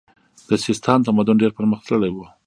[0.49, 2.17] د سیستان تمدن ډیر پرمختللی و